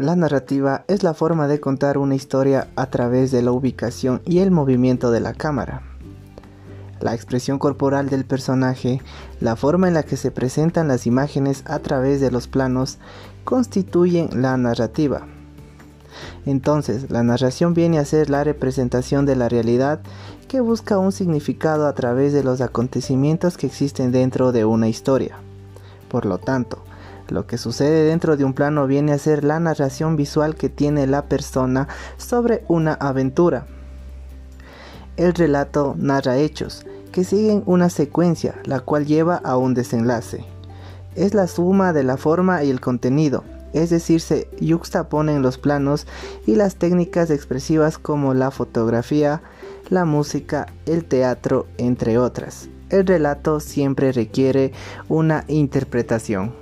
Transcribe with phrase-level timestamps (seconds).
[0.00, 4.38] La narrativa es la forma de contar una historia a través de la ubicación y
[4.38, 5.82] el movimiento de la cámara.
[7.00, 9.02] La expresión corporal del personaje,
[9.40, 12.96] la forma en la que se presentan las imágenes a través de los planos,
[13.44, 15.26] constituyen la narrativa.
[16.46, 20.00] Entonces, la narración viene a ser la representación de la realidad
[20.48, 25.36] que busca un significado a través de los acontecimientos que existen dentro de una historia.
[26.08, 26.78] Por lo tanto,
[27.30, 31.06] lo que sucede dentro de un plano viene a ser la narración visual que tiene
[31.06, 33.66] la persona sobre una aventura.
[35.16, 40.44] El relato narra hechos que siguen una secuencia, la cual lleva a un desenlace.
[41.16, 46.06] Es la suma de la forma y el contenido, es decir, se yuxtaponen los planos
[46.46, 49.42] y las técnicas expresivas como la fotografía,
[49.88, 52.68] la música, el teatro, entre otras.
[52.90, 54.72] El relato siempre requiere
[55.08, 56.52] una interpretación.